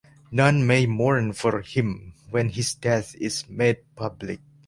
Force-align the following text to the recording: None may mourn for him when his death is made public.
None 0.31 0.65
may 0.65 0.87
mourn 0.87 1.31
for 1.31 1.61
him 1.61 2.15
when 2.31 2.49
his 2.49 2.73
death 2.73 3.13
is 3.19 3.47
made 3.47 3.81
public. 3.95 4.39